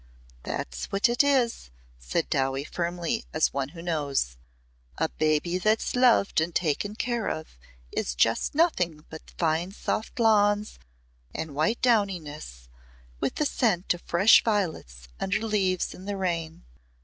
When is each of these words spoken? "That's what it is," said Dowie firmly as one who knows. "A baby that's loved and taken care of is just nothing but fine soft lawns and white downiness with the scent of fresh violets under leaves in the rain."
"That's 0.41 0.85
what 0.91 1.07
it 1.07 1.23
is," 1.23 1.69
said 1.99 2.27
Dowie 2.27 2.63
firmly 2.63 3.23
as 3.35 3.53
one 3.53 3.69
who 3.69 3.83
knows. 3.83 4.35
"A 4.97 5.09
baby 5.09 5.59
that's 5.59 5.95
loved 5.95 6.41
and 6.41 6.55
taken 6.55 6.95
care 6.95 7.27
of 7.29 7.55
is 7.91 8.15
just 8.15 8.55
nothing 8.55 9.05
but 9.11 9.35
fine 9.37 9.71
soft 9.73 10.19
lawns 10.19 10.79
and 11.35 11.53
white 11.53 11.83
downiness 11.83 12.67
with 13.19 13.35
the 13.35 13.45
scent 13.45 13.93
of 13.93 14.01
fresh 14.01 14.43
violets 14.43 15.07
under 15.19 15.41
leaves 15.45 15.93
in 15.93 16.05
the 16.05 16.17
rain." 16.17 16.63